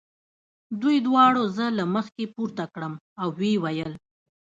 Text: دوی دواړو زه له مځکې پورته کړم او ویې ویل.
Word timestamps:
دوی 0.81 0.97
دواړو 1.07 1.43
زه 1.57 1.65
له 1.77 1.83
مځکې 1.93 2.25
پورته 2.35 2.63
کړم 2.73 2.93
او 3.21 3.27
ویې 3.39 3.55
ویل. 3.63 3.93